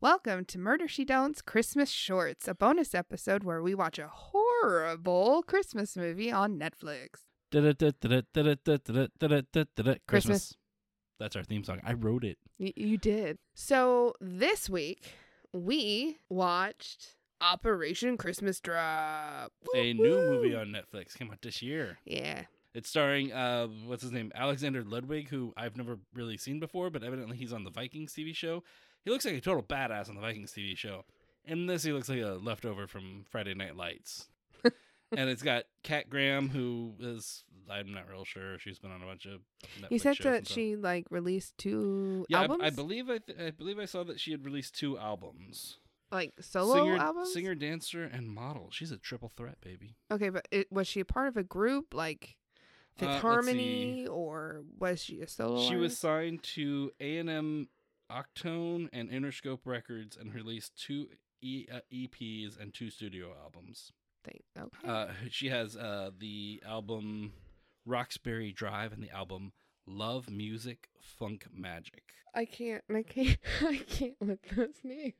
Welcome 0.00 0.44
to 0.46 0.58
Murder 0.60 0.86
She 0.86 1.04
Don't's 1.04 1.42
Christmas 1.42 1.90
Shorts, 1.90 2.46
a 2.46 2.54
bonus 2.54 2.94
episode 2.94 3.42
where 3.42 3.60
we 3.60 3.74
watch 3.74 3.98
a 3.98 4.06
horrible 4.06 5.42
Christmas 5.42 5.96
movie 5.96 6.30
on 6.30 6.56
Netflix. 6.56 7.24
Christmas. 10.06 10.54
That's 11.18 11.34
our 11.34 11.42
theme 11.42 11.64
song. 11.64 11.80
I 11.84 11.94
wrote 11.94 12.22
it. 12.22 12.38
Y- 12.60 12.72
you 12.76 12.96
did. 12.96 13.38
So 13.54 14.14
this 14.20 14.70
week 14.70 15.14
we 15.52 16.18
watched 16.28 17.16
Operation 17.40 18.16
Christmas 18.16 18.60
Drop. 18.60 19.50
A 19.74 19.92
new 19.94 20.16
movie 20.16 20.54
on 20.54 20.68
Netflix 20.68 21.18
came 21.18 21.32
out 21.32 21.42
this 21.42 21.60
year. 21.60 21.98
Yeah. 22.04 22.44
It's 22.78 22.88
starring 22.88 23.32
uh 23.32 23.66
what's 23.86 24.02
his 24.02 24.12
name? 24.12 24.30
Alexander 24.36 24.84
Ludwig, 24.84 25.28
who 25.30 25.52
I've 25.56 25.76
never 25.76 25.98
really 26.14 26.36
seen 26.36 26.60
before, 26.60 26.90
but 26.90 27.02
evidently 27.02 27.36
he's 27.36 27.52
on 27.52 27.64
the 27.64 27.70
Vikings 27.70 28.14
TV 28.14 28.34
show. 28.34 28.62
He 29.04 29.10
looks 29.10 29.24
like 29.24 29.34
a 29.34 29.40
total 29.40 29.64
badass 29.64 30.08
on 30.08 30.14
the 30.14 30.20
Vikings 30.20 30.52
TV 30.52 30.76
show. 30.76 31.04
In 31.44 31.66
this 31.66 31.82
he 31.82 31.92
looks 31.92 32.08
like 32.08 32.20
a 32.20 32.38
leftover 32.40 32.86
from 32.86 33.24
Friday 33.28 33.54
Night 33.54 33.74
Lights. 33.74 34.28
and 34.64 35.28
it's 35.28 35.42
got 35.42 35.64
Kat 35.82 36.08
Graham, 36.08 36.50
who 36.50 36.94
is 37.00 37.42
I'm 37.68 37.92
not 37.92 38.08
real 38.08 38.24
sure. 38.24 38.58
She's 38.60 38.78
been 38.78 38.92
on 38.92 39.02
a 39.02 39.06
bunch 39.06 39.26
of 39.26 39.40
Netflix 39.80 39.90
You 39.90 39.98
said 39.98 40.16
that 40.22 40.46
she 40.46 40.76
like 40.76 41.06
released 41.10 41.58
two 41.58 42.26
Yeah, 42.28 42.42
albums, 42.42 42.62
I, 42.62 42.66
I 42.66 42.70
believe 42.70 43.10
I, 43.10 43.18
th- 43.18 43.38
I 43.38 43.50
believe 43.50 43.78
I 43.80 43.86
saw 43.86 44.04
that 44.04 44.20
she 44.20 44.30
had 44.30 44.44
released 44.44 44.74
two 44.78 44.96
albums. 44.98 45.78
like 46.12 46.32
solo 46.40 46.74
singer, 46.74 46.96
albums. 46.96 47.32
singer, 47.32 47.54
dancer, 47.56 48.04
and 48.04 48.28
model. 48.30 48.68
She's 48.70 48.92
a 48.92 48.98
triple 48.98 49.30
threat, 49.36 49.60
baby. 49.60 49.96
Okay, 50.12 50.28
but 50.28 50.46
it, 50.52 50.70
was 50.72 50.86
she 50.86 51.00
a 51.00 51.04
part 51.04 51.26
of 51.28 51.36
a 51.36 51.42
group 51.42 51.92
like 51.92 52.36
Fifth 52.98 53.08
Uh, 53.08 53.18
Harmony, 53.20 54.06
or 54.06 54.62
was 54.78 55.02
she 55.02 55.20
a 55.20 55.28
solo? 55.28 55.62
She 55.68 55.76
was 55.76 55.96
signed 55.96 56.42
to 56.54 56.90
A 57.00 57.18
and 57.18 57.30
M, 57.30 57.68
Octone, 58.10 58.88
and 58.92 59.10
Interscope 59.10 59.60
Records, 59.64 60.16
and 60.16 60.34
released 60.34 60.76
two 60.76 61.08
e- 61.40 61.66
uh, 61.72 61.80
EPs 61.92 62.58
and 62.60 62.74
two 62.74 62.90
studio 62.90 63.34
albums. 63.40 63.92
Thing. 64.24 64.40
Okay. 64.58 64.88
Uh, 64.88 65.08
she 65.30 65.48
has 65.48 65.76
uh, 65.76 66.10
the 66.18 66.60
album 66.66 67.32
Roxbury 67.86 68.52
Drive 68.52 68.92
and 68.92 69.02
the 69.02 69.10
album 69.10 69.52
Love 69.86 70.28
Music 70.28 70.88
Funk 71.00 71.46
Magic. 71.52 72.02
I 72.34 72.44
can't. 72.44 72.82
I 72.94 73.02
can't. 73.02 73.38
I 73.62 73.76
can't 73.88 74.16
with 74.20 74.42
those 74.54 74.74
names. 74.84 75.14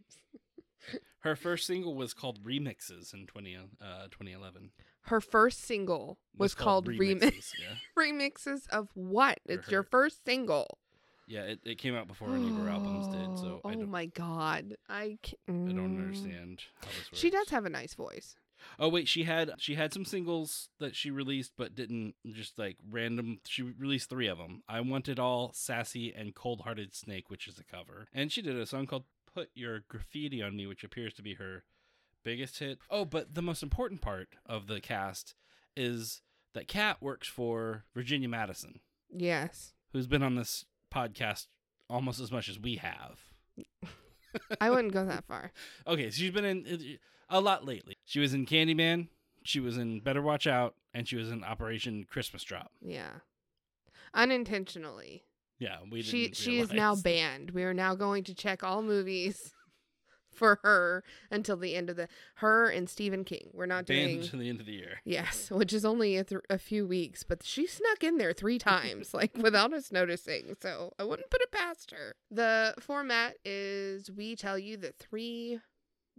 Her 1.20 1.34
first 1.34 1.66
single 1.66 1.94
was 1.94 2.14
called 2.14 2.44
Remixes 2.44 3.12
in 3.12 3.26
20, 3.26 3.56
uh, 3.56 4.04
2011. 4.10 4.70
Her 5.02 5.20
first 5.20 5.64
single 5.64 6.18
was, 6.36 6.54
called, 6.54 6.86
Remix. 6.86 7.20
Remixes. 7.20 7.52
yeah. 7.60 7.74
Remixes 7.98 8.68
of 8.68 8.88
what? 8.94 9.38
It's 9.46 9.70
your 9.70 9.82
first 9.82 10.24
single. 10.24 10.78
Yeah, 11.26 11.42
it, 11.42 11.60
it 11.64 11.78
came 11.78 11.94
out 11.94 12.08
before 12.08 12.34
any 12.34 12.48
of 12.48 12.56
her 12.56 12.70
albums 12.70 13.06
did, 13.08 13.38
so 13.38 13.60
oh 13.62 13.70
don't, 13.70 13.90
my 13.90 14.06
god, 14.06 14.76
I 14.88 15.18
can't, 15.20 15.68
I 15.68 15.72
don't 15.72 15.98
understand 15.98 16.62
how 16.80 16.88
this 16.88 16.96
works. 16.96 17.18
She 17.18 17.28
does 17.28 17.50
have 17.50 17.66
a 17.66 17.70
nice 17.70 17.92
voice. 17.92 18.34
Oh 18.78 18.88
wait, 18.88 19.08
she 19.08 19.24
had 19.24 19.52
she 19.58 19.74
had 19.74 19.92
some 19.92 20.06
singles 20.06 20.70
that 20.78 20.96
she 20.96 21.10
released, 21.10 21.52
but 21.56 21.74
didn't 21.74 22.14
just 22.32 22.58
like 22.58 22.76
random. 22.90 23.40
She 23.46 23.62
released 23.62 24.08
three 24.08 24.26
of 24.26 24.38
them. 24.38 24.62
I 24.68 24.80
want 24.80 25.08
it 25.08 25.18
all, 25.18 25.52
sassy, 25.52 26.14
and 26.16 26.34
cold 26.34 26.62
hearted 26.62 26.94
snake, 26.94 27.28
which 27.28 27.46
is 27.46 27.58
a 27.58 27.64
cover. 27.64 28.08
And 28.14 28.32
she 28.32 28.40
did 28.40 28.56
a 28.56 28.66
song 28.66 28.86
called 28.86 29.04
"Put 29.34 29.50
Your 29.54 29.80
Graffiti 29.88 30.42
on 30.42 30.56
Me," 30.56 30.66
which 30.66 30.84
appears 30.84 31.14
to 31.14 31.22
be 31.22 31.34
her 31.34 31.64
biggest 32.24 32.58
hit. 32.58 32.78
Oh, 32.90 33.04
but 33.04 33.34
the 33.34 33.42
most 33.42 33.62
important 33.62 34.00
part 34.00 34.28
of 34.46 34.66
the 34.66 34.80
cast 34.80 35.34
is 35.76 36.20
that 36.54 36.68
Kat 36.68 37.00
works 37.00 37.28
for 37.28 37.84
Virginia 37.94 38.28
Madsen, 38.28 38.80
Yes, 39.10 39.72
who's 39.92 40.06
been 40.06 40.22
on 40.22 40.34
this 40.34 40.64
podcast 40.92 41.46
almost 41.88 42.20
as 42.20 42.32
much 42.32 42.48
as 42.48 42.58
we 42.58 42.76
have. 42.76 43.20
I 44.60 44.70
wouldn't 44.70 44.92
go 44.92 45.04
that 45.04 45.24
far. 45.26 45.52
Okay, 45.86 46.10
so 46.10 46.16
she's 46.16 46.30
been 46.32 46.44
in 46.44 46.98
a 47.30 47.40
lot 47.40 47.64
lately. 47.64 47.96
She 48.04 48.20
was 48.20 48.34
in 48.34 48.44
Candyman, 48.46 49.08
she 49.44 49.60
was 49.60 49.78
in 49.78 50.00
Better 50.00 50.20
Watch 50.22 50.46
Out, 50.46 50.74
and 50.92 51.06
she 51.08 51.16
was 51.16 51.30
in 51.30 51.44
Operation 51.44 52.04
Christmas 52.08 52.42
Drop. 52.42 52.72
Yeah, 52.82 53.20
unintentionally. 54.14 55.24
Yeah, 55.58 55.78
we 55.90 56.02
she 56.02 56.32
she 56.34 56.60
is 56.60 56.72
now 56.72 56.94
banned. 56.94 57.50
We 57.50 57.64
are 57.64 57.74
now 57.74 57.94
going 57.94 58.24
to 58.24 58.34
check 58.34 58.62
all 58.62 58.82
movies 58.82 59.52
for 60.32 60.60
her 60.62 61.02
until 61.30 61.56
the 61.56 61.74
end 61.74 61.90
of 61.90 61.96
the 61.96 62.08
her 62.36 62.68
and 62.68 62.88
Stephen 62.88 63.24
King. 63.24 63.50
We're 63.52 63.66
not 63.66 63.86
banned 63.86 64.08
doing 64.08 64.20
until 64.22 64.38
the 64.38 64.48
end 64.48 64.60
of 64.60 64.66
the 64.66 64.72
year. 64.72 65.00
yes, 65.04 65.50
which 65.50 65.72
is 65.72 65.84
only 65.84 66.16
a, 66.16 66.24
th- 66.24 66.42
a 66.48 66.58
few 66.58 66.86
weeks, 66.86 67.24
but 67.24 67.42
she 67.44 67.66
snuck 67.66 68.04
in 68.04 68.18
there 68.18 68.32
three 68.32 68.58
times, 68.58 69.12
like 69.12 69.36
without 69.36 69.72
us 69.72 69.90
noticing. 69.90 70.54
So 70.62 70.92
I 70.98 71.04
wouldn't 71.04 71.30
put 71.30 71.42
it 71.42 71.50
past 71.50 71.90
her. 71.90 72.14
The 72.30 72.74
format 72.78 73.34
is 73.44 74.10
we 74.10 74.36
tell 74.36 74.58
you 74.58 74.76
the 74.76 74.92
three 74.92 75.58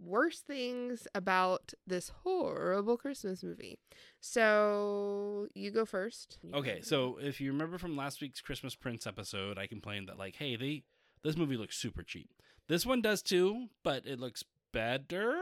worst 0.02 0.46
things 0.46 1.06
about 1.14 1.72
this 1.86 2.10
horrible 2.22 2.96
Christmas 2.96 3.42
movie. 3.42 3.78
So 4.20 5.46
you 5.54 5.70
go 5.70 5.84
first. 5.84 6.38
Okay, 6.54 6.80
so 6.82 7.18
if 7.20 7.40
you 7.40 7.52
remember 7.52 7.78
from 7.78 7.96
last 7.96 8.20
week's 8.20 8.40
Christmas 8.40 8.74
Prince 8.74 9.06
episode, 9.06 9.58
I 9.58 9.66
complained 9.66 10.08
that 10.08 10.18
like, 10.18 10.36
hey, 10.36 10.56
they 10.56 10.84
this 11.22 11.36
movie 11.36 11.56
looks 11.56 11.76
super 11.76 12.02
cheap. 12.02 12.30
This 12.68 12.86
one 12.86 13.02
does 13.02 13.22
too, 13.22 13.66
but 13.82 14.06
it 14.06 14.18
looks 14.18 14.44
better? 14.72 15.36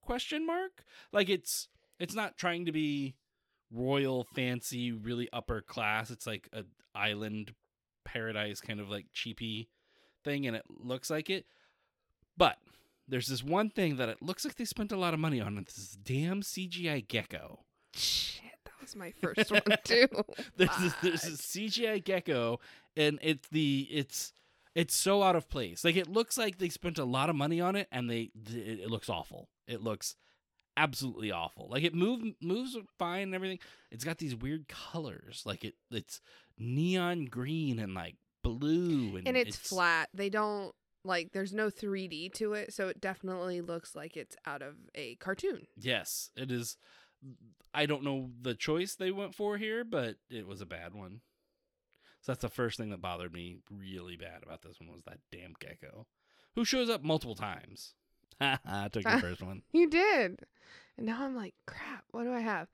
Question 0.00 0.46
mark? 0.46 0.84
Like 1.12 1.28
it's 1.28 1.68
it's 1.98 2.14
not 2.14 2.38
trying 2.38 2.66
to 2.66 2.72
be 2.72 3.16
royal, 3.70 4.24
fancy, 4.34 4.92
really 4.92 5.28
upper 5.32 5.60
class. 5.60 6.10
It's 6.10 6.26
like 6.26 6.48
a 6.52 6.64
island 6.94 7.52
paradise 8.04 8.60
kind 8.60 8.80
of 8.80 8.88
like 8.88 9.06
cheapy 9.12 9.68
thing, 10.22 10.46
and 10.46 10.56
it 10.56 10.64
looks 10.68 11.10
like 11.10 11.30
it. 11.30 11.46
But 12.36 12.56
there's 13.08 13.28
this 13.28 13.42
one 13.42 13.70
thing 13.70 13.96
that 13.96 14.08
it 14.08 14.22
looks 14.22 14.44
like 14.44 14.56
they 14.56 14.64
spent 14.64 14.92
a 14.92 14.96
lot 14.96 15.14
of 15.14 15.20
money 15.20 15.40
on. 15.40 15.58
It's 15.58 15.74
this 15.74 15.98
damn 16.02 16.42
CGI 16.42 17.06
gecko. 17.06 17.60
Shit, 17.94 18.52
that 18.64 18.72
was 18.80 18.96
my 18.96 19.12
first 19.20 19.50
one 19.50 19.62
too. 19.84 20.08
there's 20.56 20.76
this, 20.78 20.94
there's 21.02 21.22
this 21.22 21.40
CGI 21.40 22.02
gecko, 22.02 22.60
and 22.96 23.18
it's 23.22 23.48
the 23.48 23.88
it's 23.90 24.32
it's 24.74 24.94
so 24.94 25.22
out 25.22 25.36
of 25.36 25.48
place. 25.48 25.84
Like 25.84 25.96
it 25.96 26.08
looks 26.08 26.36
like 26.36 26.58
they 26.58 26.68
spent 26.68 26.98
a 26.98 27.04
lot 27.04 27.30
of 27.30 27.36
money 27.36 27.60
on 27.60 27.76
it, 27.76 27.88
and 27.92 28.10
they 28.10 28.30
it, 28.52 28.80
it 28.80 28.90
looks 28.90 29.08
awful. 29.08 29.48
It 29.68 29.82
looks 29.82 30.16
absolutely 30.76 31.30
awful. 31.30 31.68
Like 31.70 31.84
it 31.84 31.94
move 31.94 32.34
moves 32.40 32.76
fine 32.98 33.24
and 33.24 33.34
everything. 33.34 33.60
It's 33.90 34.04
got 34.04 34.18
these 34.18 34.34
weird 34.34 34.68
colors. 34.68 35.42
Like 35.44 35.64
it 35.64 35.74
it's 35.90 36.20
neon 36.58 37.26
green 37.26 37.78
and 37.78 37.94
like 37.94 38.16
blue, 38.42 39.16
and, 39.16 39.28
and 39.28 39.36
it's, 39.36 39.56
flat. 39.56 40.08
They 40.12 40.28
don't 40.28 40.74
like 41.04 41.32
there's 41.32 41.52
no 41.52 41.68
3D 41.68 42.32
to 42.34 42.54
it, 42.54 42.72
so 42.72 42.88
it 42.88 43.00
definitely 43.00 43.60
looks 43.60 43.94
like 43.94 44.16
it's 44.16 44.36
out 44.46 44.62
of 44.62 44.74
a 44.94 45.16
cartoon. 45.16 45.66
Yes, 45.76 46.30
it 46.36 46.50
is. 46.50 46.76
I 47.72 47.86
don't 47.86 48.04
know 48.04 48.30
the 48.40 48.54
choice 48.54 48.94
they 48.94 49.10
went 49.10 49.34
for 49.34 49.56
here, 49.58 49.84
but 49.84 50.16
it 50.30 50.46
was 50.46 50.60
a 50.60 50.66
bad 50.66 50.94
one. 50.94 51.20
So 52.20 52.32
that's 52.32 52.42
the 52.42 52.48
first 52.48 52.78
thing 52.78 52.90
that 52.90 53.02
bothered 53.02 53.32
me 53.32 53.58
really 53.70 54.16
bad 54.16 54.42
about 54.42 54.62
this 54.62 54.80
one 54.80 54.90
was 54.90 55.02
that 55.04 55.18
damn 55.30 55.54
gecko, 55.60 56.06
who 56.54 56.64
shows 56.64 56.88
up 56.88 57.02
multiple 57.02 57.34
times. 57.34 57.94
I 58.40 58.88
took 58.90 59.04
the 59.04 59.18
first 59.20 59.42
one. 59.42 59.62
You 59.72 59.90
did. 59.90 60.40
And 60.96 61.06
now 61.06 61.24
I'm 61.24 61.36
like, 61.36 61.54
crap, 61.66 62.04
what 62.12 62.24
do 62.24 62.32
I 62.32 62.40
have? 62.40 62.68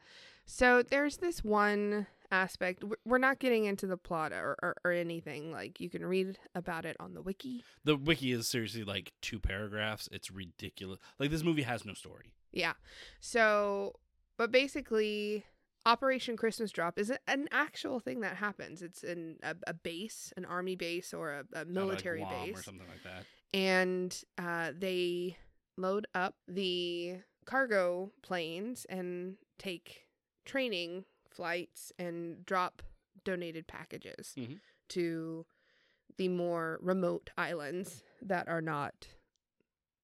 So 0.46 0.82
there's 0.82 1.16
this 1.16 1.42
one 1.42 2.06
aspect. 2.30 2.84
We're 3.04 3.18
not 3.18 3.38
getting 3.38 3.64
into 3.64 3.86
the 3.86 3.96
plot 3.96 4.32
or, 4.32 4.56
or, 4.62 4.76
or 4.84 4.92
anything. 4.92 5.52
Like, 5.52 5.80
you 5.80 5.90
can 5.90 6.04
read 6.04 6.38
about 6.54 6.84
it 6.84 6.96
on 7.00 7.14
the 7.14 7.22
wiki. 7.22 7.64
The 7.84 7.96
wiki 7.96 8.32
is 8.32 8.48
seriously 8.48 8.84
like 8.84 9.12
two 9.20 9.38
paragraphs. 9.38 10.08
It's 10.12 10.30
ridiculous. 10.30 10.98
Like 11.18 11.30
this 11.30 11.42
movie 11.42 11.62
has 11.62 11.84
no 11.84 11.94
story. 11.94 12.32
Yeah. 12.52 12.74
So, 13.20 13.94
but 14.36 14.50
basically, 14.50 15.44
Operation 15.86 16.36
Christmas 16.36 16.70
Drop 16.72 16.98
is 16.98 17.12
an 17.26 17.48
actual 17.52 18.00
thing 18.00 18.20
that 18.20 18.36
happens. 18.36 18.82
It's 18.82 19.02
in 19.02 19.36
a, 19.42 19.54
a 19.66 19.74
base, 19.74 20.32
an 20.36 20.44
army 20.44 20.76
base, 20.76 21.14
or 21.14 21.30
a, 21.32 21.60
a 21.60 21.64
military 21.64 22.20
Guam 22.20 22.46
base. 22.46 22.58
or 22.58 22.62
something 22.62 22.86
like 22.88 23.02
that. 23.04 23.24
and 23.56 24.22
uh, 24.38 24.72
they 24.78 25.36
load 25.76 26.06
up 26.14 26.34
the 26.46 27.16
cargo 27.46 28.12
planes 28.22 28.84
and 28.90 29.36
take 29.58 30.02
training 30.44 31.04
flights 31.30 31.92
and 31.98 32.44
drop 32.44 32.82
donated 33.24 33.66
packages 33.66 34.34
Mhm. 34.36 34.60
to 34.88 35.46
the 36.16 36.28
more 36.28 36.78
remote 36.82 37.30
islands 37.36 38.02
that 38.20 38.48
are 38.48 38.60
not 38.60 39.08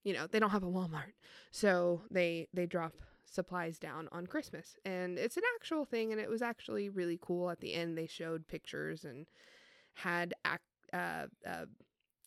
you 0.04 0.12
know 0.12 0.26
they 0.26 0.38
don't 0.38 0.50
have 0.50 0.62
a 0.62 0.70
walmart 0.70 1.12
so 1.50 2.02
they 2.10 2.46
they 2.54 2.66
drop 2.66 2.94
supplies 3.24 3.78
down 3.78 4.08
on 4.12 4.26
christmas 4.26 4.76
and 4.84 5.18
it's 5.18 5.36
an 5.36 5.42
actual 5.56 5.84
thing 5.84 6.12
and 6.12 6.20
it 6.20 6.28
was 6.30 6.42
actually 6.42 6.88
really 6.88 7.18
cool 7.20 7.50
at 7.50 7.60
the 7.60 7.74
end 7.74 7.96
they 7.98 8.06
showed 8.06 8.46
pictures 8.46 9.04
and 9.04 9.26
had 9.94 10.32
act 10.44 10.62
uh, 10.92 11.26
uh 11.44 11.66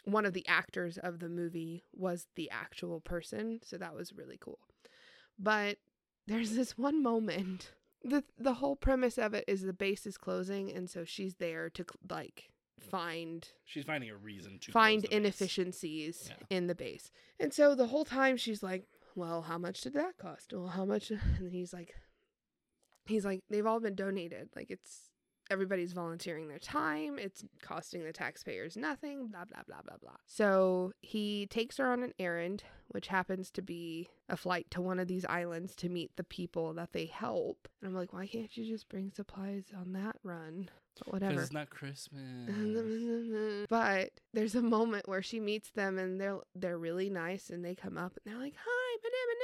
one 0.06 0.26
of 0.26 0.34
the 0.34 0.48
actors 0.48 0.98
of 0.98 1.20
the 1.20 1.30
movie 1.30 1.84
was 1.94 2.28
the 2.36 2.50
actual 2.50 3.02
person, 3.02 3.60
so 3.64 3.78
that 3.78 3.94
was 3.94 4.14
really 4.14 4.38
cool. 4.40 4.60
But 5.38 5.78
there's 6.26 6.56
this 6.56 6.78
one 6.78 7.04
moment. 7.04 7.72
The 8.04 8.24
The 8.38 8.56
whole 8.56 8.76
premise 8.76 9.18
of 9.18 9.34
it 9.34 9.46
is 9.48 9.62
the 9.62 9.74
base 9.74 10.06
is 10.06 10.18
closing, 10.18 10.72
and 10.72 10.90
so 10.90 11.04
she's 11.04 11.36
there 11.36 11.70
to 11.72 11.86
like 12.10 12.50
find 12.80 13.48
She's 13.66 13.84
finding 13.84 14.10
a 14.10 14.16
reason 14.16 14.58
to 14.60 14.72
find 14.72 15.02
close 15.02 15.02
the 15.04 15.08
base. 15.10 15.18
inefficiencies 15.18 16.28
Yeah. 16.32 16.58
in 16.58 16.68
the 16.68 16.76
base. 16.76 17.12
And 17.40 17.54
so 17.54 17.76
the 17.76 17.88
whole 17.88 18.06
time 18.06 18.38
she's 18.38 18.64
like, 18.64 18.86
"Well, 19.16 19.42
how 19.44 19.58
much 19.58 19.82
did 19.82 19.94
that 19.94 20.18
cost? 20.18 20.54
Well, 20.54 20.68
how 20.70 20.86
much?" 20.86 21.12
And 21.40 21.52
he's 21.52 21.74
like, 21.74 21.94
"He's 23.06 23.26
like, 23.26 23.42
they've 23.50 23.66
all 23.66 23.80
been 23.82 23.96
donated. 23.96 24.50
Like 24.56 24.70
it's 24.72 25.09
everybody's 25.50 25.94
volunteering 25.94 26.48
their 26.48 26.60
time. 26.60 27.18
It's 27.20 27.44
costing 27.62 28.04
the 28.04 28.14
taxpayers 28.14 28.78
nothing. 28.78 29.28
Blah 29.28 29.46
blah 29.46 29.64
blah 29.68 29.82
blah 29.86 29.98
blah." 30.02 30.18
So 30.26 30.94
he 31.02 31.48
takes 31.48 31.78
her 31.78 31.92
on 31.92 32.04
an 32.04 32.14
errand, 32.20 32.64
which 32.90 33.08
happens 33.08 33.52
to 33.52 33.62
be 33.62 34.10
a 34.28 34.38
flight 34.38 34.70
to 34.72 34.82
one 34.82 35.00
of 35.00 35.08
these 35.08 35.26
islands 35.26 35.76
to 35.76 35.90
meet 35.90 36.16
the 36.16 36.24
people 36.24 36.74
that 36.74 36.94
they 36.94 37.06
help. 37.06 37.68
And 37.82 37.90
I'm 37.90 37.96
like, 37.96 38.14
"Why 38.14 38.28
can't 38.28 38.56
you 38.56 38.66
just 38.66 38.90
bring 38.90 39.12
supplies 39.12 39.66
on 39.76 39.94
that 39.94 40.18
run?" 40.24 40.70
But 41.06 41.14
whatever. 41.14 41.42
it's 41.42 41.54
not 41.54 41.70
Christmas. 41.70 42.50
but 43.70 44.12
there's 44.34 44.56
a 44.56 44.62
moment 44.62 45.08
where 45.08 45.22
she 45.22 45.40
meets 45.40 45.70
them 45.72 45.98
and 45.98 46.20
they're 46.20 46.40
they're 46.56 46.78
really 46.78 47.10
nice 47.10 47.50
and 47.50 47.64
they 47.64 47.76
come 47.76 47.98
up 47.98 48.18
and 48.18 48.34
they're 48.34 48.42
like 48.42 48.56
hi 48.58 48.98
banana 49.02 49.39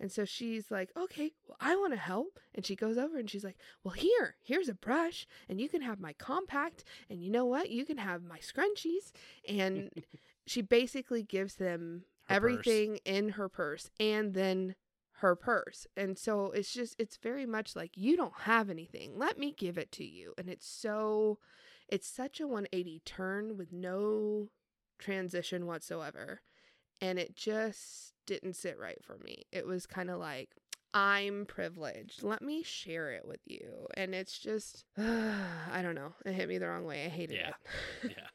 and 0.00 0.10
so 0.12 0.24
she's 0.24 0.70
like 0.70 0.90
okay 0.96 1.32
well 1.46 1.56
i 1.60 1.74
want 1.76 1.92
to 1.92 1.98
help 1.98 2.38
and 2.54 2.64
she 2.64 2.76
goes 2.76 2.98
over 2.98 3.18
and 3.18 3.28
she's 3.30 3.44
like 3.44 3.56
well 3.84 3.94
here 3.94 4.36
here's 4.42 4.68
a 4.68 4.74
brush 4.74 5.26
and 5.48 5.60
you 5.60 5.68
can 5.68 5.82
have 5.82 6.00
my 6.00 6.12
compact 6.14 6.84
and 7.10 7.22
you 7.22 7.30
know 7.30 7.44
what 7.44 7.70
you 7.70 7.84
can 7.84 7.98
have 7.98 8.22
my 8.22 8.38
scrunchies 8.38 9.12
and 9.48 9.90
she 10.46 10.62
basically 10.62 11.22
gives 11.22 11.56
them 11.56 12.04
Her 12.24 12.26
purse. 12.28 12.36
everything 12.36 12.96
in 13.04 13.30
her 13.30 13.48
purse 13.48 13.90
and 14.00 14.34
then 14.34 14.74
her 15.20 15.34
purse. 15.34 15.84
And 15.96 16.16
so 16.16 16.52
it's 16.52 16.72
just 16.72 16.94
it's 16.96 17.16
very 17.16 17.44
much 17.44 17.74
like 17.74 17.96
you 17.96 18.16
don't 18.16 18.40
have 18.42 18.70
anything. 18.70 19.18
Let 19.18 19.36
me 19.36 19.52
give 19.52 19.76
it 19.76 19.90
to 19.92 20.04
you. 20.04 20.32
And 20.38 20.48
it's 20.48 20.68
so 20.68 21.38
it's 21.88 22.06
such 22.08 22.38
a 22.38 22.46
180 22.46 23.02
turn 23.04 23.56
with 23.56 23.72
no 23.72 24.50
transition 24.98 25.66
whatsoever. 25.66 26.40
And 27.00 27.18
it 27.18 27.36
just 27.36 28.12
didn't 28.26 28.54
sit 28.56 28.78
right 28.78 29.02
for 29.02 29.18
me. 29.18 29.44
It 29.52 29.66
was 29.66 29.86
kind 29.86 30.10
of 30.10 30.18
like 30.18 30.50
I'm 30.94 31.44
privileged. 31.46 32.22
Let 32.22 32.42
me 32.42 32.62
share 32.62 33.12
it 33.12 33.26
with 33.26 33.40
you. 33.46 33.86
And 33.94 34.14
it's 34.14 34.38
just 34.38 34.84
I 34.98 35.80
don't 35.82 35.94
know. 35.94 36.12
It 36.24 36.32
hit 36.32 36.48
me 36.48 36.58
the 36.58 36.68
wrong 36.68 36.84
way. 36.84 37.04
I 37.04 37.08
hated 37.08 37.36
Yeah. 37.36 37.52
it. 38.02 38.10
yeah. 38.16 38.26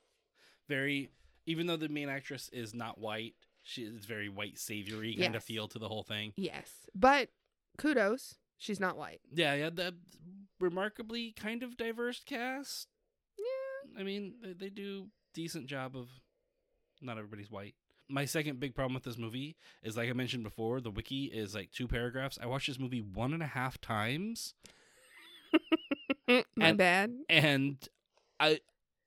Very 0.70 1.10
even 1.46 1.68
though 1.68 1.76
the 1.78 1.90
main 1.90 2.08
actress 2.10 2.50
is 2.54 2.74
not 2.74 2.98
white, 3.00 3.34
she 3.64 3.84
is 3.84 4.06
very 4.06 4.30
white 4.30 4.58
saviory 4.58 5.16
kind 5.16 5.36
of 5.36 5.44
feel 5.44 5.68
to 5.68 5.80
the 5.80 5.88
whole 5.90 6.04
thing. 6.04 6.32
yes. 6.38 6.70
But 6.96 7.30
kudos. 7.78 8.36
She's 8.58 8.80
not 8.80 8.98
white. 8.98 9.20
Yeah, 9.34 9.56
yeah, 9.56 9.70
the 9.72 9.94
remarkably 10.62 11.34
kind 11.34 11.64
of 11.64 11.76
diverse 11.76 12.22
cast. 12.24 12.88
Yeah. 13.38 14.00
I 14.00 14.04
mean, 14.04 14.36
they, 14.42 14.54
they 14.54 14.70
do 14.70 15.08
decent 15.34 15.68
job 15.68 15.98
of 15.98 16.08
not 17.02 17.18
everybody's 17.18 17.52
white. 17.52 17.76
My 18.10 18.26
second 18.26 18.60
big 18.60 18.76
problem 18.76 18.94
with 18.94 19.04
this 19.04 19.18
movie 19.18 19.56
is 19.82 19.96
like 19.98 20.10
I 20.10 20.14
mentioned 20.14 20.44
before, 20.44 20.82
the 20.82 20.92
wiki 20.92 21.26
is 21.26 21.56
like 21.56 21.72
two 21.72 21.88
paragraphs. 21.88 22.38
I 22.42 22.46
watched 22.46 22.68
this 22.68 22.80
movie 22.80 23.02
one 23.02 23.34
and 23.34 23.42
a 23.44 23.48
half 23.48 23.80
times 23.82 24.54
My 26.28 26.44
And- 26.70 26.78
bad. 26.78 27.14
and 27.30 27.78
I 28.40 28.60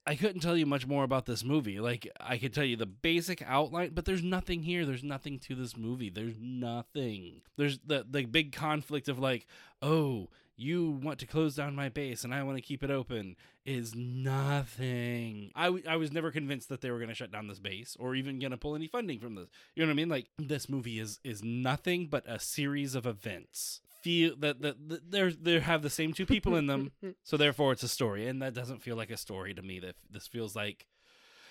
I 0.09 0.15
couldn't 0.15 0.41
tell 0.41 0.57
you 0.57 0.67
much 0.67 0.87
more 0.87 1.03
about 1.03 1.27
this 1.27 1.43
movie. 1.43 1.81
Like 1.81 2.09
I 2.21 2.39
could 2.39 2.55
tell 2.55 2.65
you 2.65 2.77
the 2.77 2.87
basic 2.87 3.43
outline, 3.43 3.91
but 3.93 4.05
there's 4.05 4.23
nothing 4.23 4.63
here. 4.63 4.87
There's 4.87 5.03
nothing 5.03 5.41
to 5.41 5.55
this 5.57 5.77
movie. 5.77 6.11
There's 6.11 6.37
nothing. 6.41 7.43
There's 7.57 7.81
the 7.85 8.07
the 8.09 8.25
big 8.25 8.53
conflict 8.53 9.09
of 9.09 9.19
like, 9.19 9.47
oh, 9.83 10.29
you 10.56 10.91
want 11.03 11.19
to 11.19 11.26
close 11.26 11.55
down 11.55 11.75
my 11.75 11.88
base 11.88 12.25
and 12.25 12.35
I 12.35 12.43
want 12.43 12.56
to 12.56 12.62
keep 12.62 12.82
it 12.82 12.91
open 12.91 13.37
is 13.64 13.94
nothing. 13.94 15.50
I, 15.55 15.67
w- 15.67 15.85
I 15.88 15.97
was 15.97 16.12
never 16.12 16.31
convinced 16.31 16.69
that 16.69 16.81
they 16.81 16.91
were 16.91 16.99
going 16.99 17.08
to 17.08 17.14
shut 17.14 17.31
down 17.31 17.47
this 17.49 17.58
base 17.58 17.97
or 17.99 18.14
even 18.14 18.38
going 18.38 18.53
to 18.53 18.56
pull 18.56 18.75
any 18.75 18.87
funding 18.87 19.19
from 19.20 19.35
this. 19.35 19.49
You 19.75 19.82
know 19.82 19.88
what 19.88 19.93
I 19.93 19.97
mean? 19.97 20.08
Like 20.08 20.29
this 20.38 20.69
movie 20.69 20.99
is 20.99 21.20
is 21.25 21.43
nothing 21.43 22.06
but 22.06 22.25
a 22.26 22.38
series 22.38 22.94
of 22.94 23.06
events. 23.06 23.81
Feel 24.03 24.37
that 24.38 24.62
that 24.62 24.76
they're 25.11 25.32
they 25.32 25.58
have 25.58 25.82
the 25.82 25.91
same 25.91 26.12
two 26.12 26.26
people 26.26 26.55
in 26.56 26.67
them. 26.67 26.93
So 27.25 27.37
therefore, 27.37 27.73
it's 27.73 27.82
a 27.82 27.88
story, 27.88 28.29
and 28.29 28.41
that 28.41 28.55
doesn't 28.55 28.82
feel 28.82 28.97
like 28.97 29.11
a 29.11 29.17
story 29.17 29.52
to 29.55 29.62
me. 29.62 29.81
That 29.81 29.97
this 30.09 30.26
feels 30.29 30.55
like, 30.55 30.87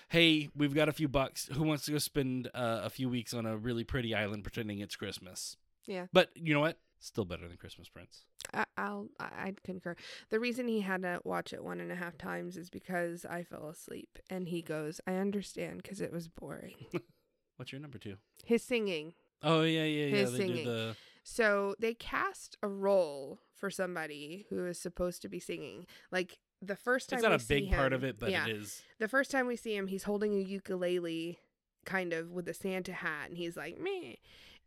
hey, 0.08 0.48
we've 0.56 0.74
got 0.74 0.88
a 0.88 0.92
few 0.92 1.08
bucks. 1.08 1.48
Who 1.52 1.64
wants 1.64 1.84
to 1.84 1.92
go 1.92 1.98
spend 1.98 2.48
uh, 2.54 2.80
a 2.82 2.90
few 2.90 3.08
weeks 3.10 3.34
on 3.34 3.44
a 3.46 3.56
really 3.56 3.84
pretty 3.84 4.14
island 4.14 4.42
pretending 4.42 4.78
it's 4.80 4.96
Christmas? 4.96 5.56
Yeah. 5.86 6.06
But 6.12 6.30
you 6.34 6.54
know 6.54 6.60
what? 6.60 6.78
Still 6.98 7.24
better 7.24 7.46
than 7.46 7.56
Christmas 7.58 7.88
Prince. 7.88 8.24
I, 8.54 8.64
I'll 8.76 9.08
I- 9.20 9.44
I'd 9.46 9.62
concur. 9.62 9.96
The 10.30 10.40
reason 10.40 10.66
he 10.68 10.80
had 10.80 11.02
to 11.02 11.20
watch 11.24 11.52
it 11.52 11.62
one 11.62 11.80
and 11.80 11.92
a 11.92 11.96
half 11.96 12.16
times 12.16 12.56
is 12.56 12.70
because 12.70 13.24
I 13.24 13.42
fell 13.42 13.68
asleep, 13.68 14.18
and 14.30 14.48
he 14.48 14.62
goes, 14.62 15.00
"I 15.06 15.14
understand 15.16 15.82
because 15.82 16.00
it 16.00 16.12
was 16.12 16.28
boring." 16.28 16.74
What's 17.56 17.72
your 17.72 17.80
number 17.80 17.98
two? 17.98 18.16
His 18.44 18.62
singing. 18.62 19.14
Oh 19.42 19.62
yeah, 19.62 19.84
yeah, 19.84 20.06
yeah. 20.06 20.16
His 20.16 20.32
they 20.32 20.38
singing. 20.38 20.66
the 20.66 20.96
So 21.22 21.74
they 21.78 21.94
cast 21.94 22.56
a 22.62 22.68
role 22.68 23.40
for 23.54 23.70
somebody 23.70 24.46
who 24.50 24.66
is 24.66 24.78
supposed 24.78 25.22
to 25.22 25.28
be 25.28 25.40
singing. 25.40 25.86
Like 26.10 26.38
the 26.62 26.76
first 26.76 27.10
time 27.10 27.18
It's 27.18 27.22
not 27.22 27.30
we 27.30 27.56
a 27.56 27.60
big 27.60 27.72
part 27.72 27.92
of 27.92 28.04
it, 28.04 28.18
but 28.18 28.30
yeah, 28.30 28.46
it 28.46 28.56
is. 28.56 28.82
the 28.98 29.08
first 29.08 29.30
time 29.30 29.46
we 29.46 29.56
see 29.56 29.76
him, 29.76 29.86
he's 29.88 30.04
holding 30.04 30.34
a 30.34 30.40
ukulele, 30.40 31.38
kind 31.84 32.12
of 32.12 32.30
with 32.30 32.48
a 32.48 32.54
Santa 32.54 32.92
hat, 32.92 33.28
and 33.28 33.36
he's 33.36 33.56
like 33.56 33.78
meh. 33.78 34.14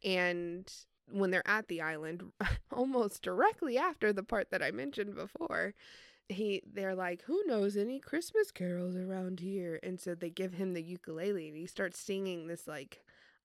And 0.04 0.72
when 1.12 1.32
they're 1.32 1.48
at 1.48 1.68
the 1.68 1.82
island, 1.82 2.24
almost 2.72 3.22
directly 3.22 3.78
after 3.78 4.12
the 4.14 4.24
part 4.24 4.52
that 4.52 4.62
I 4.64 4.72
mentioned 4.72 5.16
before, 5.16 5.74
he 6.28 6.62
they're 6.72 6.96
like, 6.96 7.24
"Who 7.24 7.42
knows 7.46 7.76
any 7.76 8.00
Christmas 8.00 8.52
carols 8.52 8.96
around 8.96 9.40
here?" 9.40 9.80
And 9.82 10.00
so 10.00 10.14
they 10.16 10.30
give 10.30 10.54
him 10.54 10.74
the 10.74 10.84
ukulele, 10.84 11.48
and 11.48 11.58
he 11.58 11.66
starts 11.66 12.00
singing 12.00 12.48
this 12.48 12.68
like 12.68 13.02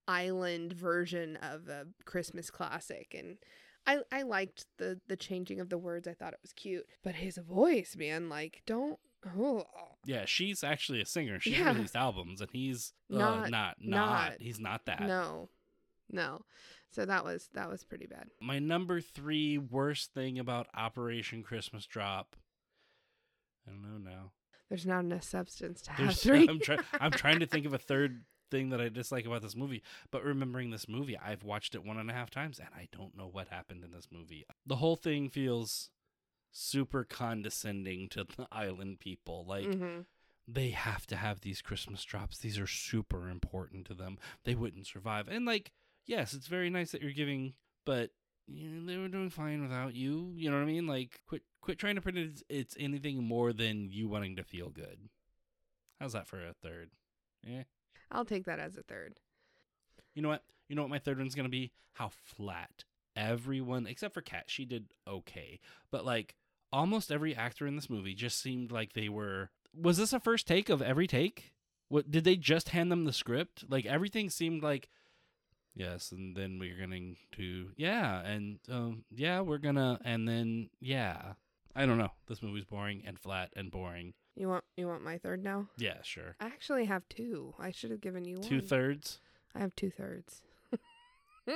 island 0.06 0.72
version 0.74 1.36
of 1.36 1.68
a 1.68 1.86
Christmas 2.04 2.50
classic, 2.50 3.14
and. 3.18 3.38
I, 3.86 3.98
I 4.10 4.22
liked 4.22 4.64
the 4.78 4.98
the 5.08 5.16
changing 5.16 5.60
of 5.60 5.68
the 5.68 5.76
words. 5.76 6.08
I 6.08 6.14
thought 6.14 6.32
it 6.32 6.38
was 6.40 6.54
cute, 6.54 6.86
but 7.02 7.16
his 7.16 7.36
voice, 7.36 7.94
man, 7.98 8.30
like 8.30 8.62
don't 8.64 8.98
oh 9.36 9.66
Yeah, 10.06 10.24
she's 10.24 10.64
actually 10.64 11.02
a 11.02 11.04
singer. 11.04 11.38
she 11.38 11.50
Yeah. 11.50 11.70
released 11.70 11.94
albums, 11.94 12.40
and 12.40 12.48
he's 12.50 12.94
uh, 13.12 13.18
Not- 13.18 13.50
not, 13.50 13.76
not, 13.80 14.30
not. 14.30 14.32
He's 14.40 14.58
not 14.58 14.86
that. 14.86 15.02
No, 15.02 15.50
no. 16.14 16.42
So 16.90 17.04
that 17.04 17.24
was 17.24 17.48
that 17.54 17.68
was 17.68 17.84
pretty 17.84 18.06
bad. 18.06 18.28
My 18.40 18.58
number 18.58 19.00
three 19.00 19.58
worst 19.58 20.14
thing 20.14 20.38
about 20.38 20.68
Operation 20.74 21.42
Christmas 21.42 21.86
Drop. 21.86 22.36
I 23.66 23.70
don't 23.72 23.82
know 23.82 23.98
now. 24.10 24.32
There's 24.68 24.86
not 24.86 25.00
enough 25.04 25.24
substance 25.24 25.82
to 25.82 25.90
have 25.90 25.98
There's- 25.98 26.22
three. 26.22 26.46
I'm 26.48 26.60
trying. 26.60 26.80
I'm 27.00 27.10
trying 27.10 27.40
to 27.40 27.46
think 27.46 27.66
of 27.66 27.74
a 27.74 27.78
third 27.78 28.24
thing 28.50 28.70
that 28.70 28.80
I 28.80 28.88
dislike 28.88 29.26
about 29.26 29.42
this 29.42 29.56
movie. 29.56 29.82
But 30.10 30.22
remembering 30.22 30.70
this 30.70 30.88
movie, 30.88 31.18
I've 31.18 31.42
watched 31.42 31.74
it 31.74 31.84
one 31.84 31.98
and 31.98 32.10
a 32.10 32.14
half 32.14 32.30
times, 32.30 32.58
and 32.58 32.68
I 32.76 32.88
don't 32.96 33.16
know 33.16 33.26
what 33.26 33.48
happened 33.48 33.82
in 33.84 33.90
this 33.90 34.08
movie. 34.12 34.44
The 34.66 34.76
whole 34.76 34.96
thing 34.96 35.28
feels 35.28 35.90
super 36.52 37.02
condescending 37.04 38.08
to 38.10 38.24
the 38.24 38.46
island 38.52 39.00
people. 39.00 39.44
Like 39.46 39.66
hmm 39.66 40.00
they 40.46 40.68
have 40.70 41.06
to 41.06 41.16
have 41.16 41.40
these 41.40 41.62
Christmas 41.62 42.04
drops. 42.04 42.36
These 42.38 42.58
are 42.58 42.66
super 42.66 43.30
important 43.30 43.86
to 43.86 43.94
them. 43.94 44.18
They 44.44 44.54
wouldn't 44.54 44.86
survive. 44.86 45.26
And 45.26 45.46
like, 45.46 45.72
yes, 46.06 46.34
it's 46.34 46.46
very 46.46 46.70
nice 46.70 46.92
that 46.92 47.02
you're 47.02 47.12
giving, 47.12 47.54
but 47.84 48.10
you 48.46 48.68
know, 48.68 48.86
they 48.86 48.98
were 48.98 49.08
doing 49.08 49.30
fine 49.30 49.62
without 49.62 49.94
you. 49.94 50.32
You 50.36 50.50
know 50.50 50.56
what 50.56 50.62
I 50.62 50.66
mean? 50.66 50.86
Like, 50.86 51.20
quit 51.26 51.42
quit 51.60 51.78
trying 51.78 51.94
to 51.94 52.00
pretend 52.00 52.30
it's, 52.30 52.42
it's 52.48 52.76
anything 52.78 53.22
more 53.22 53.52
than 53.52 53.88
you 53.90 54.08
wanting 54.08 54.36
to 54.36 54.44
feel 54.44 54.68
good. 54.68 55.08
How's 56.00 56.12
that 56.12 56.26
for 56.26 56.38
a 56.38 56.52
third? 56.52 56.90
Eh. 57.46 57.62
I'll 58.10 58.24
take 58.24 58.44
that 58.44 58.58
as 58.58 58.76
a 58.76 58.82
third. 58.82 59.14
You 60.14 60.22
know 60.22 60.28
what? 60.28 60.44
You 60.68 60.76
know 60.76 60.82
what 60.82 60.90
my 60.90 60.98
third 60.98 61.18
one's 61.18 61.34
gonna 61.34 61.48
be? 61.48 61.72
How 61.94 62.10
flat 62.10 62.84
everyone 63.16 63.86
except 63.86 64.14
for 64.14 64.20
Kat, 64.20 64.44
she 64.48 64.64
did 64.64 64.86
okay. 65.08 65.60
But 65.90 66.04
like 66.04 66.34
almost 66.72 67.12
every 67.12 67.34
actor 67.34 67.66
in 67.66 67.76
this 67.76 67.90
movie 67.90 68.14
just 68.14 68.40
seemed 68.40 68.72
like 68.72 68.92
they 68.92 69.08
were 69.08 69.50
was 69.76 69.96
this 69.96 70.12
a 70.12 70.20
first 70.20 70.46
take 70.46 70.68
of 70.68 70.82
every 70.82 71.06
take? 71.06 71.52
What 71.88 72.10
did 72.10 72.24
they 72.24 72.36
just 72.36 72.70
hand 72.70 72.90
them 72.90 73.04
the 73.04 73.12
script? 73.12 73.64
Like 73.68 73.86
everything 73.86 74.30
seemed 74.30 74.62
like 74.62 74.88
yes, 75.74 76.12
and 76.12 76.36
then 76.36 76.58
we're 76.58 76.76
going 76.76 77.16
to 77.36 77.68
yeah, 77.76 78.20
and 78.20 78.58
um 78.70 79.04
yeah, 79.10 79.40
we're 79.40 79.58
gonna 79.58 79.98
and 80.04 80.28
then 80.28 80.70
yeah. 80.80 81.34
I 81.76 81.86
don't 81.86 81.98
know. 81.98 82.12
This 82.28 82.40
movie's 82.40 82.64
boring 82.64 83.02
and 83.04 83.18
flat 83.18 83.50
and 83.56 83.68
boring. 83.70 84.14
You 84.36 84.48
want 84.48 84.62
you 84.76 84.86
want 84.86 85.02
my 85.02 85.18
third 85.18 85.42
now? 85.42 85.68
Yeah, 85.76 86.02
sure. 86.02 86.36
I 86.40 86.46
actually 86.46 86.84
have 86.84 87.08
two. 87.08 87.54
I 87.58 87.72
should 87.72 87.90
have 87.90 88.00
given 88.00 88.24
you 88.24 88.38
one. 88.38 88.48
Two 88.48 88.60
thirds. 88.60 89.18
I 89.56 89.58
have 89.60 89.74
two 89.74 89.90
thirds. 89.90 90.42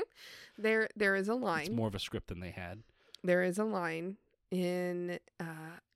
there 0.58 0.88
there 0.96 1.14
is 1.16 1.28
a 1.28 1.32
It's 1.34 1.40
line. 1.42 1.75
more 1.75 1.88
of 1.88 1.94
a 1.94 1.98
script 2.00 2.28
than 2.28 2.40
they 2.40 2.50
had. 2.50 2.82
there 3.22 3.42
is 3.42 3.58
a 3.58 3.64
line 3.64 4.16
in 4.50 5.18
uh, 5.40 5.44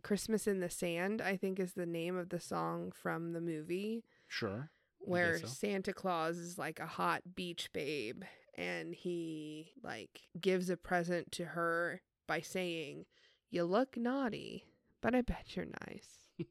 Christmas 0.03 0.47
in 0.47 0.61
the 0.61 0.71
Sand. 0.71 1.21
I 1.21 1.37
think 1.37 1.59
is 1.59 1.73
the 1.73 1.87
name 1.87 2.17
of 2.17 2.29
the 2.31 2.41
song 2.41 2.93
from 2.95 3.33
the 3.33 3.41
movie. 3.41 4.05
Sure. 4.29 4.71
Where 5.05 5.39
so. 5.39 5.47
Santa 5.47 5.93
Claus 5.93 6.37
is 6.39 6.59
like 6.59 6.81
a 6.81 6.87
hot 6.87 7.23
beach 7.35 7.71
babe 7.73 8.23
and 8.57 8.95
he 8.95 9.73
like 9.83 10.23
gives 10.41 10.71
a 10.71 10.77
present 10.77 11.33
to 11.33 11.45
her 11.45 12.01
by 12.27 12.41
saying, 12.41 13.07
"You 13.51 13.65
look 13.65 13.97
naughty, 13.97 14.65
but 15.01 15.15
I 15.15 15.23
bet 15.23 15.57
you're 15.57 15.67
nice." 15.87 16.29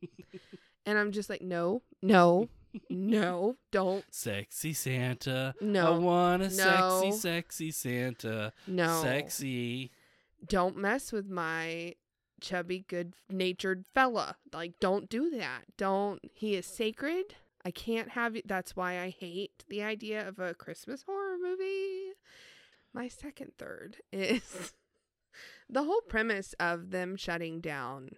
And 0.85 0.97
I'm 0.97 1.11
just 1.11 1.29
like, 1.29 1.41
no, 1.41 1.83
no, 2.01 2.49
no, 2.89 3.55
don't, 3.71 4.03
Sexy 4.09 4.73
Santa. 4.73 5.53
No. 5.61 5.93
I 5.93 5.93
no, 5.93 5.99
want 5.99 6.41
a 6.41 6.49
sexy, 6.49 7.11
sexy 7.11 7.71
Santa. 7.71 8.53
no. 8.67 9.01
Sexy. 9.03 9.91
Don't 10.47 10.75
mess 10.75 11.11
with 11.11 11.29
my 11.29 11.93
chubby, 12.41 12.83
good 12.87 13.13
natured 13.29 13.85
fella. 13.93 14.37
Like, 14.51 14.79
don't 14.79 15.07
do 15.07 15.29
that. 15.31 15.65
Don't. 15.77 16.19
He 16.33 16.55
is 16.55 16.65
sacred. 16.65 17.35
I 17.65 17.71
can't 17.71 18.09
have 18.09 18.35
it. 18.35 18.47
That's 18.47 18.75
why 18.75 18.99
I 18.99 19.09
hate 19.09 19.63
the 19.69 19.83
idea 19.83 20.27
of 20.27 20.39
a 20.39 20.53
Christmas 20.53 21.03
horror 21.03 21.37
movie. 21.41 22.13
My 22.93 23.07
second 23.07 23.51
third 23.57 23.97
is 24.11 24.73
the 25.69 25.83
whole 25.83 26.01
premise 26.01 26.53
of 26.59 26.91
them 26.91 27.15
shutting 27.15 27.61
down. 27.61 28.11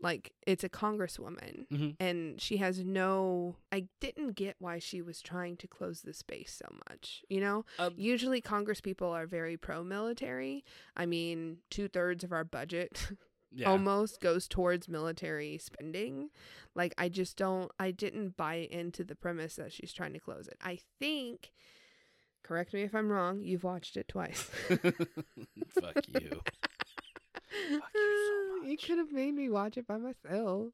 Like, 0.00 0.32
it's 0.46 0.64
a 0.64 0.68
congresswoman 0.68 1.66
hmm 1.70 1.90
and 2.00 2.40
she 2.40 2.56
has 2.58 2.84
no 2.84 3.56
i 3.72 3.86
didn't 4.00 4.32
get 4.34 4.56
why 4.58 4.78
she 4.78 5.00
was 5.00 5.22
trying 5.22 5.56
to 5.58 5.68
close 5.68 6.02
the 6.02 6.12
space 6.12 6.60
so 6.62 6.74
much 6.90 7.22
you 7.30 7.40
know 7.40 7.64
Uh, 7.78 7.90
usually 7.96 8.40
congress 8.40 8.80
people 8.82 9.08
are 9.08 9.26
very 9.26 9.56
pro-military 9.56 10.64
i 10.96 11.06
mean 11.06 11.58
two-thirds 11.70 12.24
of 12.24 12.32
our 12.32 12.44
budget 12.44 13.12
yeah. 13.54 13.70
almost 13.70 14.20
goes 14.20 14.48
towards 14.48 14.88
military 14.88 15.58
spending. 15.58 16.30
Like 16.74 16.94
i 16.98 17.08
just 17.08 17.36
don't 17.36 17.70
i 17.78 17.90
didn't 17.90 18.36
buy 18.36 18.68
into 18.70 19.04
the 19.04 19.14
premise 19.14 19.56
that 19.56 19.72
she's 19.72 19.92
trying 19.92 20.12
to 20.12 20.20
close 20.20 20.48
it. 20.48 20.58
I 20.62 20.78
think 20.98 21.52
correct 22.42 22.74
me 22.74 22.82
if 22.82 22.94
i'm 22.94 23.10
wrong 23.10 23.40
you've 23.40 23.64
watched 23.64 23.96
it 23.96 24.08
twice. 24.08 24.42
Fuck 24.68 26.06
you. 26.20 26.40
you 27.70 27.80
so 27.80 28.64
you 28.66 28.76
could 28.76 28.98
have 28.98 29.12
made 29.12 29.34
me 29.34 29.48
watch 29.48 29.76
it 29.76 29.86
by 29.86 29.98
myself. 29.98 30.72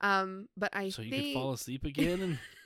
Um 0.00 0.48
but 0.56 0.74
i 0.74 0.88
so 0.88 1.02
you 1.02 1.10
think 1.10 1.34
could 1.34 1.34
fall 1.34 1.52
asleep 1.52 1.84
again 1.84 2.20
and 2.20 2.38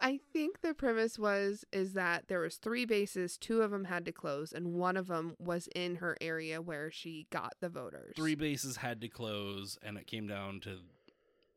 I 0.00 0.18
think 0.32 0.60
the 0.60 0.74
premise 0.74 1.18
was 1.18 1.64
is 1.72 1.94
that 1.94 2.28
there 2.28 2.40
was 2.40 2.56
three 2.56 2.84
bases, 2.84 3.36
two 3.38 3.62
of 3.62 3.70
them 3.70 3.84
had 3.84 4.04
to 4.06 4.12
close, 4.12 4.52
and 4.52 4.74
one 4.74 4.96
of 4.96 5.06
them 5.08 5.34
was 5.38 5.68
in 5.74 5.96
her 5.96 6.16
area 6.20 6.60
where 6.62 6.90
she 6.90 7.26
got 7.30 7.54
the 7.60 7.68
voters. 7.68 8.12
three 8.16 8.34
bases 8.34 8.76
had 8.76 9.00
to 9.00 9.08
close 9.08 9.78
and 9.82 9.96
it 9.98 10.06
came 10.06 10.26
down 10.26 10.60
to 10.60 10.78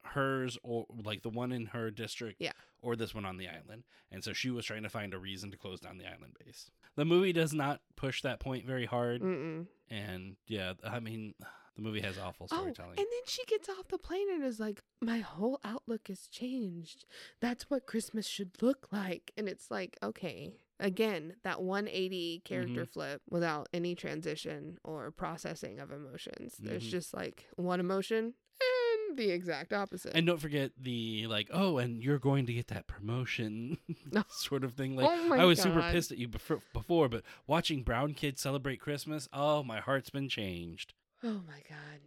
hers 0.04 0.58
or 0.64 0.86
like 1.04 1.22
the 1.22 1.30
one 1.30 1.52
in 1.52 1.68
her 1.68 1.92
district 1.92 2.38
Yeah. 2.40 2.54
or 2.82 2.96
this 2.96 3.14
one 3.14 3.26
on 3.26 3.38
the 3.38 3.48
island 3.48 3.84
and 4.12 4.24
so 4.24 4.34
she 4.34 4.50
was 4.50 4.66
trying 4.66 4.84
to 4.84 4.90
find 4.90 5.14
a 5.14 5.20
reason 5.20 5.52
to 5.52 5.58
close 5.58 5.80
down 5.82 5.98
the 6.00 6.06
island 6.08 6.34
base 6.44 6.72
the 6.96 7.06
movie 7.06 7.34
does 7.34 7.54
not 7.54 7.82
push 7.96 8.22
that 8.24 8.40
point 8.40 8.66
very 8.66 8.86
hard 8.86 9.22
Mm-mm. 9.22 9.68
and 9.90 10.38
yeah 10.48 10.74
i 10.84 11.00
mean 11.00 11.36
the 11.82 11.88
movie 11.88 12.02
has 12.02 12.18
awful 12.18 12.48
storytelling. 12.48 12.70
Oh, 12.70 12.74
storytelling 12.74 13.00
and 13.00 13.08
then 13.10 13.22
she 13.28 13.44
gets 13.46 13.70
off 13.70 13.88
the 13.88 13.98
plane 13.98 14.28
and 14.32 14.44
is 14.44 14.60
like, 14.60 14.82
"My 15.02 15.20
whole 15.20 15.60
outlook 15.64 16.08
has 16.10 16.28
changed. 16.28 17.06
That's 17.40 17.70
what 17.70 17.86
Christmas 17.86 18.28
should 18.28 18.62
look 18.62 18.88
like." 18.92 19.32
And 19.38 19.48
it's 19.48 19.70
like, 19.72 19.98
okay, 20.04 20.58
again, 20.80 21.36
that 21.44 21.62
180 21.62 22.42
character 22.46 22.82
Mm-hmm. 22.84 22.92
flip 22.92 23.22
without 23.30 23.70
any 23.74 23.96
transition 23.96 24.78
or 24.84 25.12
processing 25.12 25.80
of 25.80 25.92
emotions. 25.92 26.56
There's 26.60 26.86
Mhm. 26.88 26.92
just 26.92 27.14
like 27.14 27.48
one 27.56 27.80
emotion 27.80 28.34
and 28.62 29.18
the 29.18 29.32
exact 29.32 29.74
opposite. 29.74 30.14
and 30.16 30.28
don't 30.28 30.40
forget 30.40 30.72
the 30.78 31.26
like 31.28 31.50
oh 31.52 31.78
and 31.80 32.04
you're 32.04 32.20
going 32.20 32.46
to 32.46 32.54
get 32.54 32.68
that 32.68 32.86
promotion 32.88 33.78
sort 34.30 34.64
of 34.64 34.74
thing 34.74 34.96
like 34.96 35.10
oh 35.10 35.34
i 35.34 35.44
was 35.46 35.60
super 35.62 35.82
pissed 35.92 36.12
at 36.12 36.18
you 36.18 36.28
before, 36.28 36.60
before 36.74 37.10
but 37.10 37.24
watching 37.48 37.82
brown 37.84 38.14
kids 38.14 38.40
celebrate 38.42 38.80
christmas 38.80 39.28
oh 39.34 39.64
my 39.64 39.80
heart's 39.80 40.10
been 40.12 40.30
changed 40.30 40.94
Oh 41.24 41.42
my 41.48 41.62
god. 41.70 42.00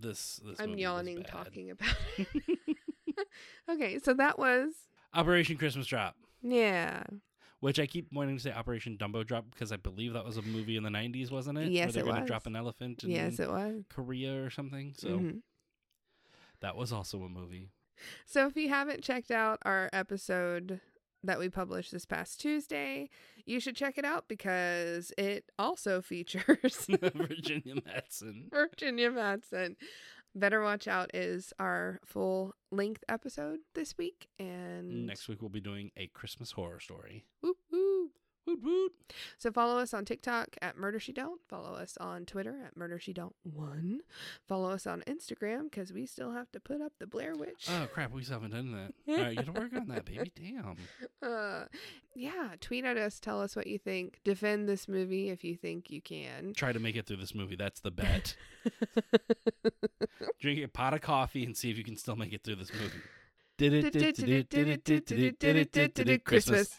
this, 0.00 0.40
this 0.44 0.60
I'm 0.60 0.78
yawning 0.78 1.24
talking 1.24 1.70
about 1.70 1.94
it. 2.18 2.28
okay, 3.70 3.98
so 3.98 4.14
that 4.14 4.38
was 4.38 4.72
Operation 5.14 5.56
Christmas 5.56 5.86
Drop, 5.86 6.14
yeah. 6.42 7.02
which 7.60 7.80
I 7.80 7.86
keep 7.86 8.12
wanting 8.12 8.36
to 8.36 8.42
say 8.42 8.52
Operation 8.52 8.96
Dumbo 8.96 9.26
Drop 9.26 9.46
because 9.50 9.72
I 9.72 9.76
believe 9.76 10.12
that 10.12 10.24
was 10.24 10.36
a 10.36 10.42
movie 10.42 10.76
in 10.76 10.82
the 10.84 10.90
90s, 10.90 11.30
wasn't 11.32 11.58
it? 11.58 11.72
Yes, 11.72 11.86
Where 11.86 12.04
they're 12.04 12.14
it 12.14 12.20
was. 12.20 12.28
drop 12.28 12.46
an 12.46 12.54
elephant 12.56 13.02
in 13.04 13.10
Yes, 13.10 13.40
it 13.40 13.50
was. 13.50 13.82
Korea 13.88 14.44
or 14.44 14.50
something. 14.50 14.94
So 14.96 15.08
Mhm. 15.08 15.42
that 16.60 16.76
was 16.76 16.92
also 16.92 17.22
a 17.24 17.28
movie. 17.28 17.70
So 18.24 18.46
if 18.46 18.56
you 18.56 18.68
haven't 18.68 19.02
checked 19.02 19.32
out 19.32 19.58
our 19.62 19.90
episode 19.92 20.80
that 21.24 21.38
we 21.38 21.48
published 21.48 21.92
this 21.92 22.04
past 22.06 22.40
Tuesday, 22.40 23.08
you 23.44 23.60
should 23.60 23.76
check 23.76 23.98
it 23.98 24.04
out 24.04 24.26
because 24.28 25.12
it 25.18 25.44
also 25.58 26.00
features 26.02 26.86
Virginia 27.14 27.74
Madsen. 27.76 28.48
Virginia 28.50 29.10
Madsen. 29.10 29.76
Better 30.34 30.62
Watch 30.62 30.86
Out 30.86 31.10
is 31.14 31.52
our 31.58 32.00
full 32.04 32.54
length 32.70 33.02
episode 33.08 33.58
this 33.74 33.96
week. 33.98 34.28
And 34.38 35.06
Next 35.06 35.26
week 35.26 35.40
we'll 35.40 35.48
be 35.48 35.60
doing 35.60 35.90
a 35.96 36.06
Christmas 36.08 36.52
horror 36.52 36.78
story. 36.80 37.24
Woo. 37.42 37.54
Woot 38.48 38.62
woot. 38.62 38.92
So 39.36 39.52
follow 39.52 39.78
us 39.78 39.92
on 39.92 40.04
TikTok 40.04 40.56
at 40.62 40.78
Murder 40.78 40.98
She 40.98 41.12
Don't. 41.12 41.40
Follow 41.48 41.74
us 41.74 41.98
on 42.00 42.24
Twitter 42.24 42.56
at 42.64 42.76
Murder 42.76 42.98
She 42.98 43.12
Don't 43.12 43.34
One. 43.42 44.00
Follow 44.46 44.70
us 44.70 44.86
on 44.86 45.02
Instagram 45.02 45.64
because 45.64 45.92
we 45.92 46.06
still 46.06 46.32
have 46.32 46.50
to 46.52 46.60
put 46.60 46.80
up 46.80 46.92
the 46.98 47.06
Blair 47.06 47.34
Witch. 47.34 47.68
Oh 47.68 47.86
crap, 47.92 48.12
we 48.12 48.22
still 48.22 48.40
haven't 48.40 48.52
done 48.52 48.72
that. 48.72 48.94
All 49.12 49.22
right, 49.22 49.30
you 49.30 49.42
gotta 49.42 49.52
work 49.52 49.72
on 49.74 49.88
that, 49.88 50.06
baby. 50.06 50.32
Damn. 50.34 50.76
Uh, 51.22 51.64
yeah, 52.14 52.54
tweet 52.60 52.84
at 52.84 52.96
us. 52.96 53.20
Tell 53.20 53.40
us 53.40 53.54
what 53.54 53.66
you 53.66 53.78
think. 53.78 54.20
Defend 54.24 54.68
this 54.68 54.88
movie 54.88 55.28
if 55.28 55.44
you 55.44 55.56
think 55.56 55.90
you 55.90 56.00
can. 56.00 56.54
Try 56.54 56.72
to 56.72 56.80
make 56.80 56.96
it 56.96 57.06
through 57.06 57.18
this 57.18 57.34
movie. 57.34 57.56
That's 57.56 57.80
the 57.80 57.90
bet. 57.90 58.34
Drink 60.40 60.64
a 60.64 60.68
pot 60.68 60.94
of 60.94 61.02
coffee 61.02 61.44
and 61.44 61.56
see 61.56 61.70
if 61.70 61.76
you 61.76 61.84
can 61.84 61.96
still 61.96 62.16
make 62.16 62.32
it 62.32 62.44
through 62.44 62.56
this 62.56 62.72
movie. 62.72 63.02
Did 63.58 63.72
it, 63.72 63.92
did 63.92 63.96
it, 63.96 64.16
did 64.16 64.28
it, 64.28 64.48
did 64.48 64.68
it, 64.68 64.84
did 64.84 65.00
it, 65.00 65.04
did 65.04 65.18
it, 65.56 65.72
did 65.72 65.84
it, 65.84 65.94
did 65.94 66.08
it, 66.08 66.24
Christmas. 66.24 66.76